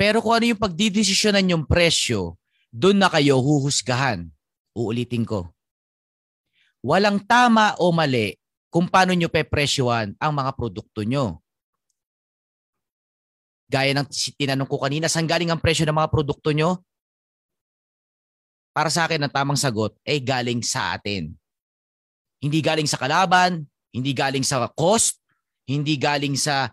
[0.01, 2.41] Pero kung ano yung pagdidesisyonan yung presyo,
[2.73, 4.25] doon na kayo huhusgahan.
[4.73, 5.53] Uulitin ko.
[6.81, 8.33] Walang tama o mali
[8.73, 11.37] kung paano nyo pepresyohan ang mga produkto nyo.
[13.69, 14.09] Gaya ng
[14.41, 16.81] tinanong ko kanina, saan galing ang presyo ng mga produkto nyo?
[18.73, 21.29] Para sa akin, ang tamang sagot ay galing sa atin.
[22.41, 25.20] Hindi galing sa kalaban, hindi galing sa cost,
[25.67, 26.71] hindi galing sa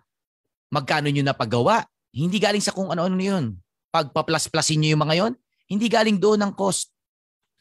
[0.73, 3.57] magkano nyo napagawa, hindi galing sa kung ano-ano yun.
[3.89, 5.33] Pagpa-plus-plusin nyo yung mga yon,
[5.69, 6.93] hindi galing doon ang cost.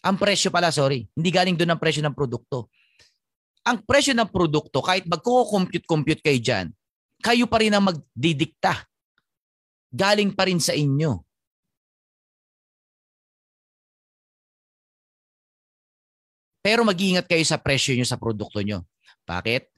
[0.03, 1.07] Ang presyo pala, sorry.
[1.15, 2.71] Hindi galing doon ang presyo ng produkto.
[3.67, 6.67] Ang presyo ng produkto, kahit magko-compute-compute kayo dyan,
[7.19, 8.87] kayo pa rin ang magdidikta.
[9.91, 11.27] Galing pa rin sa inyo.
[16.63, 18.83] Pero mag-iingat kayo sa presyo nyo sa produkto nyo.
[19.23, 19.71] Bakit?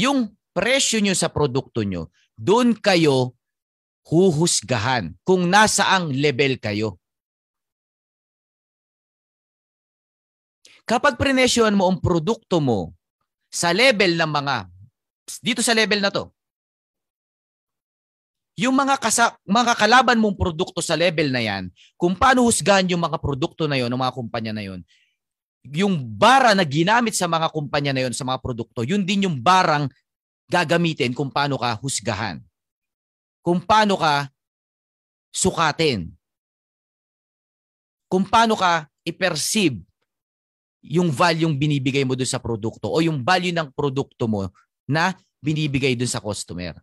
[0.00, 3.36] Yung presyo nyo sa produkto nyo, doon kayo
[4.08, 7.00] huhusgahan kung nasaang level kayo.
[10.82, 12.92] Kapag prenesyohan mo ang produkto mo
[13.48, 14.56] sa level ng mga,
[15.40, 16.28] dito sa level na to,
[18.58, 23.00] yung mga, kasa, mga kalaban mong produkto sa level na yan, kung paano husgahan yung
[23.00, 24.80] mga produkto na yon, ng mga kumpanya na yon,
[25.72, 29.40] yung bara na ginamit sa mga kumpanya na yon, sa mga produkto, yun din yung
[29.40, 29.88] barang
[30.52, 32.36] gagamitin kung paano ka husgahan
[33.42, 34.30] kung paano ka
[35.34, 36.08] sukatin.
[38.06, 39.82] Kung paano ka i-perceive
[40.82, 44.50] yung value yung binibigay mo doon sa produkto o yung value ng produkto mo
[44.86, 46.78] na binibigay doon sa customer.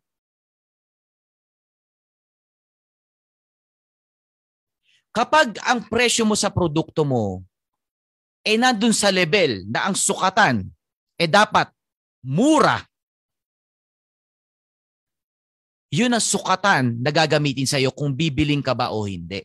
[5.09, 7.43] Kapag ang presyo mo sa produkto mo
[8.43, 10.63] ay eh nandun sa level na ang sukatan
[11.19, 11.67] eh dapat
[12.23, 12.88] mura
[15.89, 19.41] yun ang sukatan na gagamitin sa iyo kung bibiling ka ba o hindi.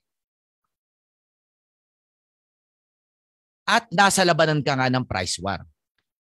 [3.64, 5.64] At nasa labanan ka nga ng price war.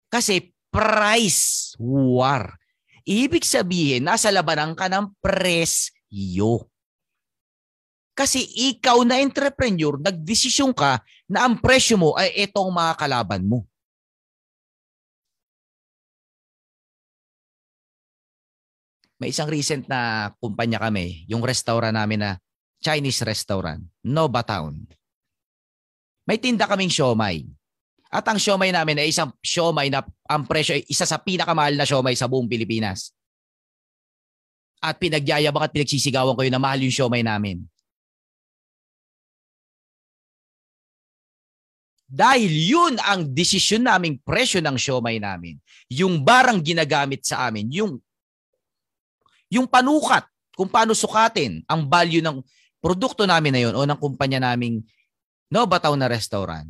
[0.09, 2.57] Kasi price war.
[3.05, 6.65] Ibig sabihin, nasa labanan ka ng presyo.
[8.17, 8.41] Kasi
[8.73, 13.68] ikaw na entrepreneur, nagdesisyon ka na ang presyo mo ay itong mga kalaban mo.
[19.19, 22.31] May isang recent na kumpanya kami, yung restaurant namin na
[22.79, 24.79] Chinese restaurant, Nova Town.
[26.23, 27.43] May tinda kaming siomay.
[28.09, 31.85] At ang siomay namin ay isang siomay na ang presyo ay isa sa pinakamahal na
[31.85, 33.11] siomay sa buong Pilipinas.
[34.79, 37.67] At pinagyayabang at pinagsisigawan ko yun na mahal yung siomay namin.
[42.09, 45.61] Dahil yun ang desisyon naming presyo ng siomay namin.
[45.93, 48.01] Yung barang ginagamit sa amin, yung
[49.49, 52.41] yung panukat kung paano sukatin ang value ng
[52.79, 54.81] produkto namin na yun o ng kumpanya naming
[55.51, 56.69] no bataw na restaurant.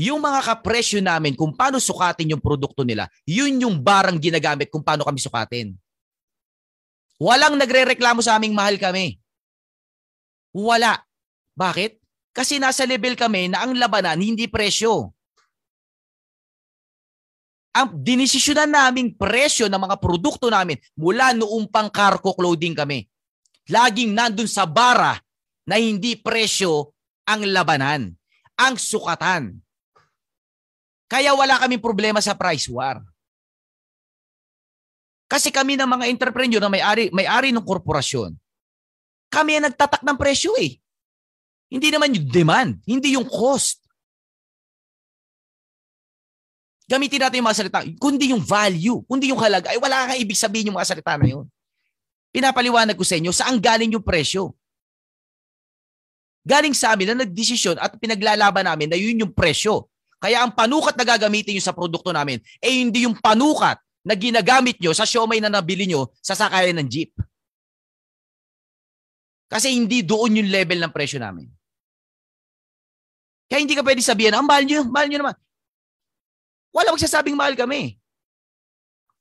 [0.00, 4.82] Yung mga kapresyo namin kung paano sukatin yung produkto nila, yun yung barang ginagamit kung
[4.82, 5.76] paano kami sukatin.
[7.22, 9.20] Walang nagre-reklamo sa aming mahal kami.
[10.50, 10.98] Wala.
[11.54, 12.02] Bakit?
[12.34, 15.12] Kasi nasa level kami na ang labanan hindi presyo
[17.72, 23.08] ang dinisisyonan naming presyo ng mga produkto namin mula noong pang cargo clothing kami.
[23.72, 25.16] Laging nandun sa bara
[25.64, 26.92] na hindi presyo
[27.24, 28.12] ang labanan,
[28.60, 29.56] ang sukatan.
[31.08, 33.00] Kaya wala kaming problema sa price war.
[35.28, 38.36] Kasi kami ng mga entrepreneur na may-ari may-ari ng korporasyon,
[39.32, 40.76] kami ang nagtatak ng presyo eh.
[41.72, 43.80] Hindi naman yung demand, hindi yung cost.
[46.92, 49.72] Gamitin natin yung mga salita, kundi yung value, kundi yung halaga.
[49.72, 51.48] Ay wala kang ibig sabihin yung mga salita na yun.
[52.28, 54.52] Pinapaliwanag ko sa inyo, saan galing yung presyo?
[56.44, 59.88] Galing sa amin na nagdesisyon at pinaglalaban namin na yun yung presyo.
[60.20, 64.76] Kaya ang panukat na gagamitin nyo sa produkto namin, eh hindi yung panukat na ginagamit
[64.76, 67.16] nyo sa siomay na nabili nyo sa sakayan ng jeep.
[69.48, 71.48] Kasi hindi doon yung level ng presyo namin.
[73.48, 75.36] Kaya hindi ka pwede sabihin, ang mahal nyo, mahal nyo naman.
[76.72, 78.00] Wala magsasabing mahal kami.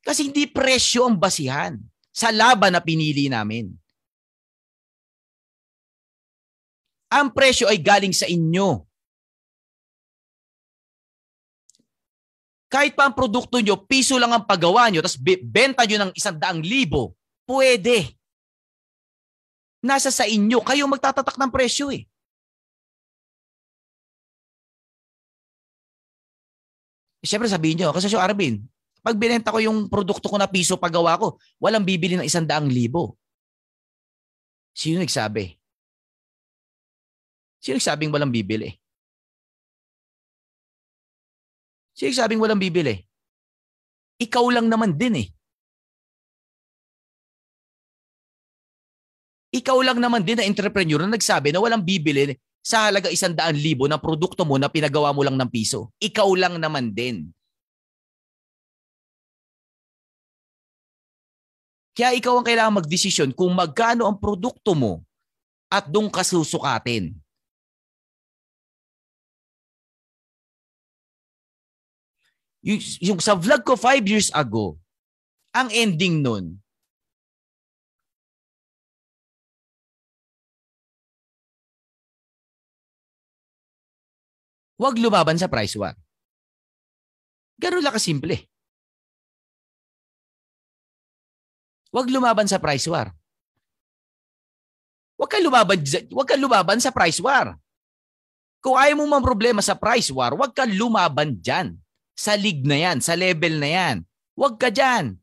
[0.01, 1.77] Kasi hindi presyo ang basihan
[2.09, 3.69] sa laban na pinili namin.
[7.11, 8.87] Ang presyo ay galing sa inyo.
[12.71, 16.39] Kahit pa ang produkto nyo, piso lang ang paggawa nyo, tapos benta nyo ng isang
[16.39, 18.15] daang libo, pwede.
[19.83, 22.07] Nasa sa inyo, kayo magtatatak ng presyo eh.
[27.21, 28.65] Siyempre sabihin nyo, kasi si Arvin,
[29.05, 32.69] pag binenta ko yung produkto ko na piso paggawa ko, walang bibili ng isang daang
[32.69, 33.17] libo.
[34.73, 35.57] Sino nagsabi?
[37.61, 38.73] Sino nagsabing walang bibili?
[41.93, 43.05] Sino nagsabing walang bibili?
[44.21, 45.27] Ikaw lang naman din eh.
[49.51, 53.57] Ikaw lang naman din na entrepreneur na nagsabi na walang bibili sa halaga isang daan
[53.57, 55.89] libo ng produkto mo na pinagawa mo lang ng piso.
[55.97, 57.33] Ikaw lang naman din.
[61.91, 65.03] Kaya ikaw ang kailangan magdesisyon kung magkano ang produkto mo
[65.67, 67.11] at doon ka susukatin.
[72.61, 74.77] Yung, yung sa vlog ko five years ago,
[75.51, 76.60] ang ending nun,
[84.81, 85.93] huwag lumaban sa price war.
[87.61, 88.49] Ganun lang kasimple.
[91.93, 93.13] Huwag lumaban sa price war.
[95.21, 95.77] Huwag kang lumaban,
[96.09, 97.53] huwag kang lumaban sa price war.
[98.57, 101.77] Kung ayaw mo mang problema sa price war, huwag kang lumaban dyan.
[102.17, 103.97] Sa league na yan, sa level na yan.
[104.33, 105.21] Huwag ka dyan.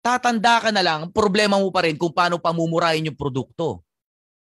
[0.00, 3.84] Tatanda ka na lang, problema mo pa rin kung paano pamumurahin yung produkto.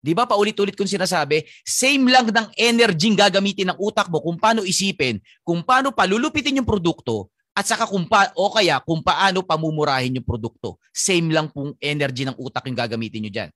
[0.05, 4.61] Di ba paulit-ulit kong sinasabi, same lang ng energy gagamitin ng utak mo kung paano
[4.61, 10.21] isipin, kung paano palulupitin yung produkto, at saka kung pa, o kaya kung paano pamumurahin
[10.21, 10.77] yung produkto.
[10.93, 13.51] Same lang pong energy ng utak yung gagamitin nyo dyan.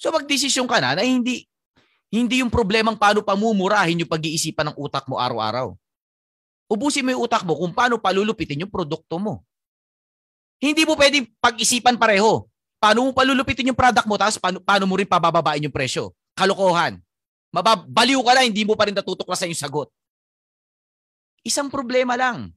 [0.00, 1.46] So magdesisyon ka na na hindi
[2.10, 5.78] hindi yung problemang paano pamumurahin yung pag-iisipan ng utak mo araw-araw.
[6.66, 9.46] Ubusin mo yung utak mo kung paano palulupitin yung produkto mo.
[10.58, 12.48] Hindi mo pwedeng pag-isipan pareho.
[12.84, 16.12] Paano mo palulupitin yung product mo tapos paano, paano mo rin pabababain yung presyo.
[16.36, 17.00] Kalokohan.
[17.48, 19.88] Mababaliw ka na, hindi mo pa rin natutuklasan yung sagot.
[21.40, 22.52] Isang problema lang.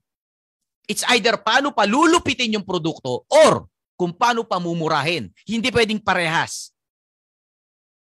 [0.84, 5.32] It's either paano palulupitin yung produkto or kung paano pamumurahin.
[5.48, 6.76] Hindi pwedeng parehas.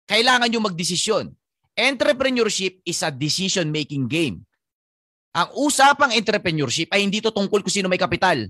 [0.07, 1.27] Kailangan nyo magdesisyon.
[1.75, 4.47] Entrepreneurship is a decision-making game.
[5.35, 8.47] Ang usapang entrepreneurship ay hindi to tungkol kung sino may kapital.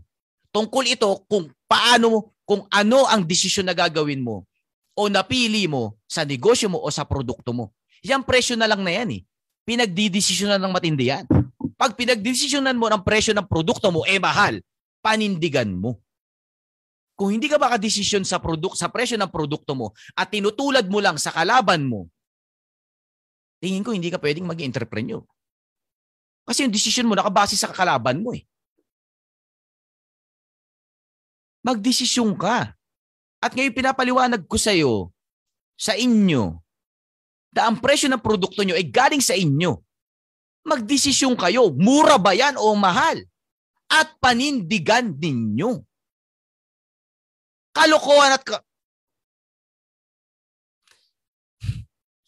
[0.53, 4.47] Tungkol ito kung paano, kung ano ang desisyon na gagawin mo
[4.93, 7.73] o napili mo sa negosyo mo o sa produkto mo.
[8.05, 9.23] Yan presyo na lang na yan eh.
[9.63, 11.25] Pinagdidesisyonan ng matindi yan.
[11.79, 14.59] Pag pinagdesisyonan mo ng presyo ng produkto mo, eh mahal,
[15.01, 16.03] panindigan mo.
[17.15, 21.15] Kung hindi ka makadesisyon sa produk sa presyo ng produkto mo at tinutulad mo lang
[21.21, 22.11] sa kalaban mo,
[23.63, 25.23] tingin ko hindi ka pwedeng maging entrepreneur.
[26.43, 28.43] Kasi yung desisyon mo nakabase sa kalaban mo eh.
[31.63, 32.75] Magdesisyon ka.
[33.43, 35.11] At ngayon pinapaliwanag ko sa iyo,
[35.79, 36.59] sa inyo,
[37.53, 39.83] na ang presyo ng produkto nyo ay galing sa inyo
[40.67, 41.71] magdesisyon kayo.
[41.75, 43.23] Mura ba yan o mahal?
[43.93, 45.83] At panindigan ninyo.
[47.77, 48.43] Kalokohan at...
[48.45, 48.65] Ka-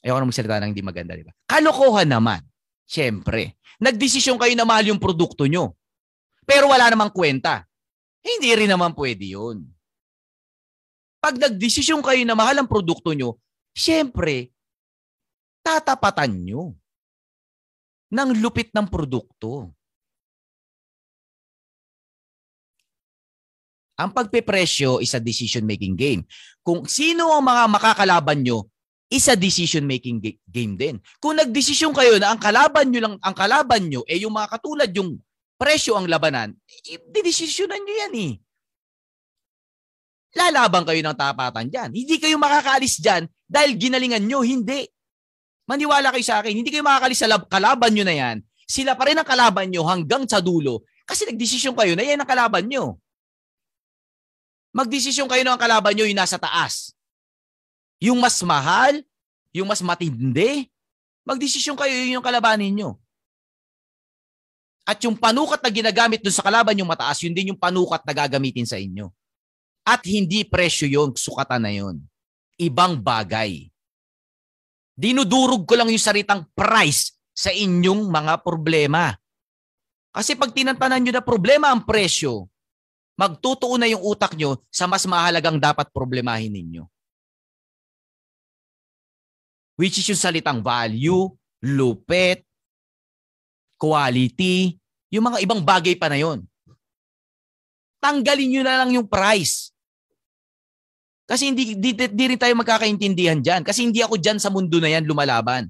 [0.05, 1.33] Ayoko na magsalita ng hindi maganda, di ba?
[1.49, 2.45] Kalokohan naman.
[2.85, 3.57] Siyempre.
[3.81, 5.73] Nagdesisyon kayo na mahal yung produkto nyo.
[6.45, 7.65] Pero wala namang kwenta.
[8.25, 9.69] Hindi rin naman pwede yun.
[11.21, 13.37] Pag nagdesisyon kayo na mahal ang produkto nyo,
[13.77, 14.49] siyempre,
[15.61, 16.73] tatapatan nyo
[18.09, 19.73] ng lupit ng produkto.
[23.95, 26.23] Ang pagpepresyo is a decision-making game.
[26.65, 28.67] Kung sino ang mga makakalaban nyo,
[29.07, 30.19] is a decision-making
[30.51, 30.97] game din.
[31.23, 34.91] Kung nagdesisyon kayo na ang kalaban nyo lang, ang kalaban nyo, eh yung mga katulad
[34.91, 35.21] yung
[35.65, 36.53] presyo ang labanan,
[37.09, 38.33] didesisyonan nyo yan eh.
[40.37, 41.89] Lalaban kayo ng tapatan dyan.
[41.89, 44.45] Hindi kayo makakaalis dyan dahil ginalingan nyo.
[44.45, 44.85] Hindi.
[45.65, 48.37] Maniwala kayo sa akin, hindi kayo makakalis sa kalaban nyo na yan.
[48.69, 52.29] Sila pa rin ang kalaban nyo hanggang sa dulo kasi nagdesisyon kayo na yan ang
[52.29, 53.01] kalaban nyo.
[54.75, 56.93] Magdesisyon kayo na ang kalaban nyo yung nasa taas.
[58.03, 59.01] Yung mas mahal,
[59.55, 60.69] yung mas matindi,
[61.25, 63.01] magdesisyon kayo yun yung kalabanin nyo.
[64.85, 68.13] At yung panukat na ginagamit dun sa kalaban yung mataas, yun din yung panukat na
[68.13, 69.09] gagamitin sa inyo.
[69.81, 72.05] At hindi presyo yung sukatan na yun.
[72.61, 73.73] Ibang bagay.
[74.95, 79.17] Dinudurog ko lang yung saritang price sa inyong mga problema.
[80.15, 82.47] Kasi pag tinantanan nyo na problema ang presyo,
[83.19, 86.85] magtutuon na yung utak nyo sa mas mahalagang dapat problemahin ninyo.
[89.75, 91.35] Which is yung salitang value,
[91.67, 92.47] lupet,
[93.85, 94.81] quality,
[95.13, 96.41] yung mga ibang bagay pa na yon.
[98.01, 99.73] Tanggalin nyo na lang yung price.
[101.25, 103.65] Kasi hindi, di, di, di rin tayo magkakaintindihan dyan.
[103.65, 105.69] Kasi hindi ako dyan sa mundo na yan lumalaban.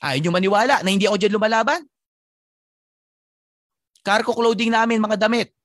[0.00, 1.80] Ayaw nyo maniwala na hindi ako dyan lumalaban?
[4.04, 5.56] Cargo clothing namin, mga damit.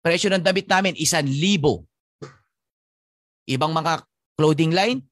[0.00, 1.84] Presyo ng damit namin, isan libo.
[3.44, 4.08] Ibang mga
[4.40, 5.04] clothing line,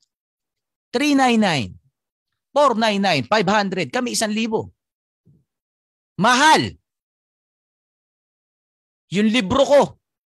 [0.96, 1.76] 399,
[2.56, 3.92] 499, 500.
[3.92, 4.72] Kami isan libo.
[6.16, 6.72] Mahal.
[9.12, 9.80] Yung libro ko.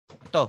[0.09, 0.45] Ito.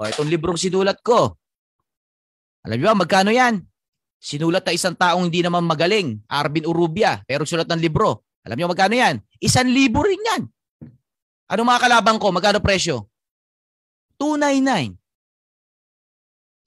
[0.00, 1.36] O, itong librong sinulat ko.
[2.64, 3.60] Alam niyo ba, magkano yan?
[4.16, 8.24] Sinulat na isang taong hindi naman magaling, Arvin Urubia, pero sulat ng libro.
[8.48, 9.20] Alam niyo magkano yan?
[9.44, 10.42] Isang libo rin yan.
[11.52, 12.32] Ano mga kalabang ko?
[12.32, 13.12] Magkano presyo?
[14.16, 15.07] 299.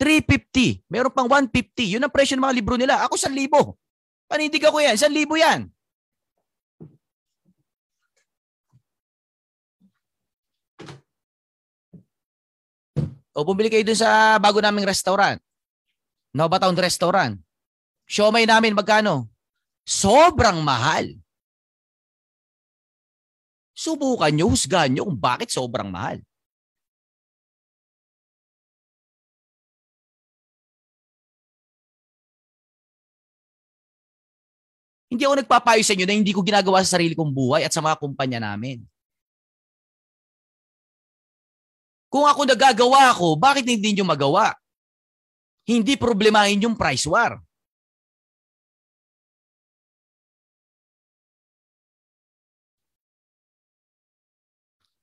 [0.01, 0.81] 350.
[0.89, 1.93] Meron pang 150.
[1.93, 3.05] Yun ang presyo ng mga libro nila.
[3.05, 3.77] Ako 1,000.
[4.25, 4.97] Panindig ako yan.
[4.97, 5.69] 1,000 yan.
[13.31, 15.37] O bumili kayo dun sa bago naming restaurant.
[16.33, 17.37] Nova Town Restaurant.
[18.09, 19.29] Siomay namin magkano?
[19.87, 21.15] Sobrang mahal.
[23.71, 26.19] Subukan nyo, husgahan nyo kung bakit sobrang mahal.
[35.11, 37.83] Hindi ako nagpapayo sa inyo na hindi ko ginagawa sa sarili kong buhay at sa
[37.83, 38.79] mga kumpanya namin.
[42.07, 44.55] Kung ako nagagawa ako, bakit hindi nyo magawa?
[45.67, 47.43] Hindi problemahin yung price war.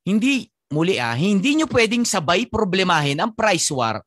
[0.09, 4.01] Hindi, muli ah, hindi nyo pwedeng sabay problemahin ang price war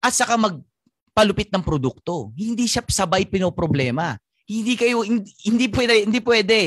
[0.00, 2.32] at saka magpalupit ng produkto.
[2.32, 4.16] Hindi siya sabay pinoproblema.
[4.52, 6.60] Hindi kayo, hindi, hindi pwede, hindi pwede.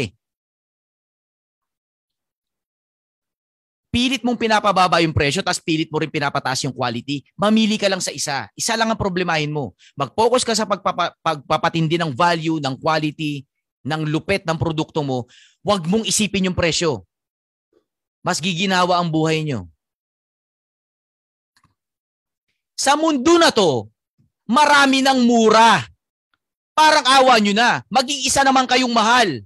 [3.93, 7.23] Pilit mong pinapababa yung presyo tapos pilit mo rin pinapataas yung quality.
[7.37, 8.49] Mamili ka lang sa isa.
[8.57, 9.71] Isa lang ang problemahin mo.
[9.95, 13.47] Mag-focus ka sa pagpapa, pagpapatindi ng value, ng quality,
[13.85, 15.29] ng lupet ng produkto mo.
[15.63, 17.07] Huwag mong isipin yung presyo.
[18.19, 19.69] Mas giginawa ang buhay nyo.
[22.75, 23.87] Sa mundo na to,
[24.43, 25.94] marami ng mura.
[26.75, 27.81] Parang awa nyo na.
[27.87, 29.39] Maging isa naman kayong mahal.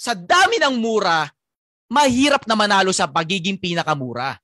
[0.00, 1.28] Sa dami ng mura,
[1.92, 4.40] mahirap na manalo sa pagiging pinakamura.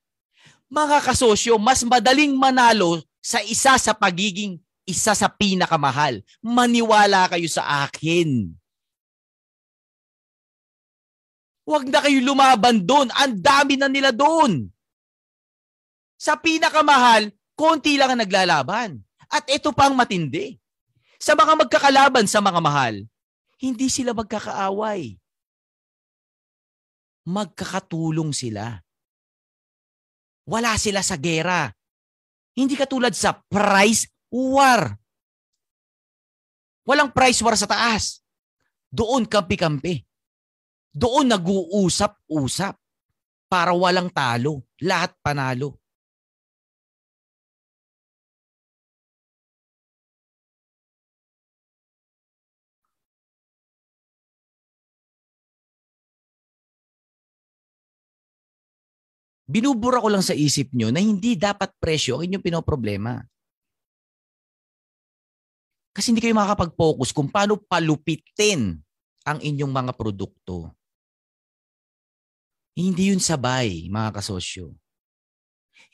[0.68, 6.20] Mga kasosyo, mas madaling manalo sa isa sa pagiging isa sa pinakamahal.
[6.44, 8.52] Maniwala kayo sa akin.
[11.64, 13.08] Huwag na kayo lumaban doon.
[13.16, 14.68] Ang dami na nila doon.
[16.20, 19.00] Sa pinakamahal, konti lang ang naglalaban.
[19.30, 20.56] At ito pang matindi.
[21.20, 22.94] Sa mga magkakalaban sa mga mahal,
[23.62, 25.16] hindi sila magkakaaway.
[27.24, 28.76] Magkakatulong sila.
[30.44, 31.72] Wala sila sa gera.
[32.52, 34.92] Hindi katulad sa price war.
[36.84, 38.20] Walang price war sa taas.
[38.92, 40.04] Doon kampi-kampi.
[40.92, 42.76] Doon nag-uusap-usap
[43.48, 44.68] para walang talo.
[44.84, 45.80] Lahat panalo.
[59.44, 63.20] Binubura ko lang sa isip nyo na hindi dapat presyo ang inyong pinoproblema.
[65.94, 68.74] Kasi hindi kayo makakapag-focus kung paano palupitin
[69.24, 70.74] ang inyong mga produkto.
[72.74, 74.74] Hindi yun sabay, mga kasosyo.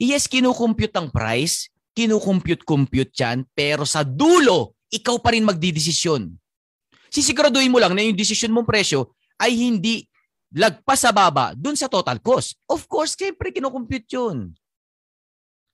[0.00, 6.32] Yes, kinukompute ang price, kinukompute-compute yan, pero sa dulo, ikaw pa rin magdidesisyon.
[7.12, 10.08] Sisiguraduhin mo lang na yung decision mong presyo ay hindi
[10.50, 12.58] lagpas sa baba dun sa total cost.
[12.66, 14.54] Of course, siyempre kinukompute yun.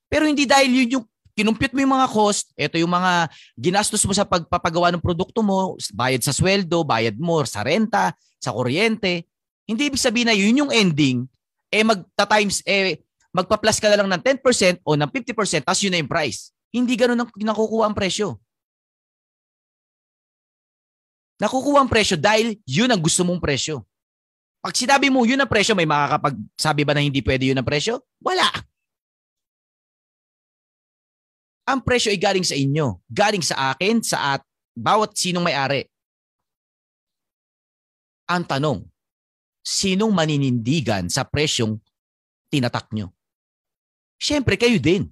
[0.07, 1.07] Pero hindi dahil yun yung
[1.37, 3.29] kinumpute mo yung mga cost, ito yung mga
[3.61, 8.57] ginastos mo sa pagpapagawa ng produkto mo, bayad sa sweldo, bayad mo sa renta, sa
[8.57, 9.29] kuryente.
[9.68, 11.29] Hindi ibig sabihin na yun yung ending,
[11.68, 13.05] eh magta-times, eh
[13.37, 16.57] magpa-plus ka na lang ng 10% o ng 50%, tapos yun na yung price.
[16.72, 18.41] Hindi ganun ang nakukuha ang presyo.
[21.37, 23.85] Nakukuha ang presyo dahil yun ang gusto mong presyo.
[24.67, 28.03] Pag sinabi mo yun ang presyo, may makakapagsabi ba na hindi pwede yun ang presyo?
[28.19, 28.51] Wala.
[31.71, 32.99] Ang presyo ay galing sa inyo.
[33.07, 34.43] Galing sa akin, sa at
[34.75, 35.87] bawat sinong may-ari.
[38.27, 38.83] Ang tanong,
[39.62, 41.79] sinong maninindigan sa presyong
[42.51, 43.14] tinatak nyo?
[44.19, 45.07] syempre kayo din.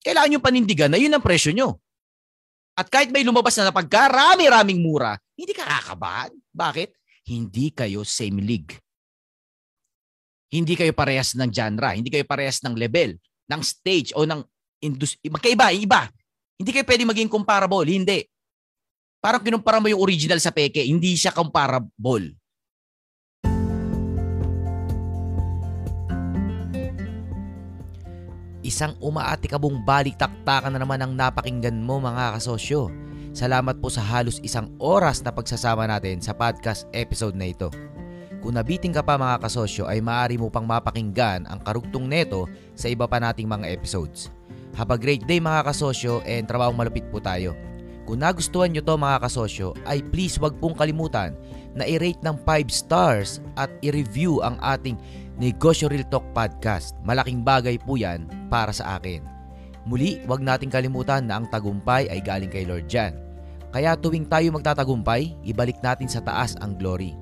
[0.00, 1.76] Kailangan nyo panindigan na yun ang presyo nyo.
[2.72, 6.32] At kahit may lumabas na napagkarami-raming mura, hindi ka kakabahan.
[6.56, 7.01] Bakit?
[7.22, 8.82] Hindi kayo same league.
[10.52, 13.16] Hindi kayo parehas ng genre, hindi kayo parehas ng level,
[13.48, 14.42] ng stage o ng
[14.82, 15.30] industry.
[15.30, 16.10] Magkaiba, iba.
[16.58, 18.26] Hindi kayo pwede maging comparable, hindi.
[19.22, 22.34] Parang kinumpara mo yung original sa peke, hindi siya comparable.
[28.66, 32.90] Isang umaatikabong balik-taktakan na naman ang napakinggan mo mga kasosyo.
[33.32, 37.72] Salamat po sa halos isang oras na pagsasama natin sa podcast episode na ito.
[38.44, 42.44] Kung nabiting ka pa mga kasosyo ay maaari mo pang mapakinggan ang karugtong neto
[42.76, 44.28] sa iba pa nating mga episodes.
[44.76, 47.56] Have a great day mga kasosyo and trabahong malupit po tayo.
[48.04, 51.32] Kung nagustuhan nyo to mga kasosyo ay please wag pong kalimutan
[51.72, 55.00] na i-rate ng 5 stars at i-review ang ating
[55.40, 57.00] Negosyo Real Talk Podcast.
[57.00, 59.24] Malaking bagay po yan para sa akin.
[59.86, 63.21] Muli, wag nating kalimutan na ang tagumpay ay galing kay Lord Jan.
[63.72, 67.16] Kaya tuwing tayo magtatagumpay, ibalik natin sa taas ang glory.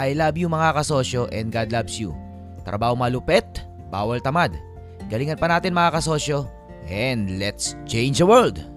[0.00, 2.16] I love you mga kasosyo and God loves you.
[2.64, 3.44] Trabaho malupet,
[3.92, 4.56] bawal tamad.
[5.12, 6.48] Galingan pa natin mga kasosyo
[6.88, 8.71] and let's change the world!